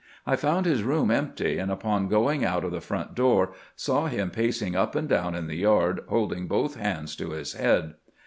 [0.25, 4.31] I found his room empty, and npon going out of the front door, saw him
[4.31, 7.93] pacing up and down in the yard, holding both hands to his head.